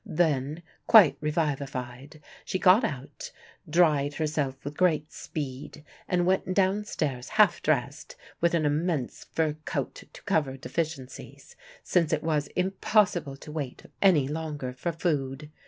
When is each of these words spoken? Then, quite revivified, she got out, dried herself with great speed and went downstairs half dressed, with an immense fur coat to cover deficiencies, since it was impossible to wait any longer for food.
Then, 0.03 0.63
quite 0.87 1.15
revivified, 1.21 2.23
she 2.43 2.57
got 2.57 2.83
out, 2.83 3.31
dried 3.69 4.15
herself 4.15 4.57
with 4.65 4.75
great 4.75 5.11
speed 5.11 5.83
and 6.07 6.25
went 6.25 6.55
downstairs 6.55 7.29
half 7.37 7.61
dressed, 7.61 8.15
with 8.39 8.55
an 8.55 8.65
immense 8.65 9.25
fur 9.31 9.53
coat 9.63 10.05
to 10.11 10.23
cover 10.23 10.57
deficiencies, 10.57 11.55
since 11.83 12.11
it 12.11 12.23
was 12.23 12.47
impossible 12.55 13.37
to 13.37 13.51
wait 13.51 13.85
any 14.01 14.27
longer 14.27 14.73
for 14.73 14.91
food. 14.91 15.51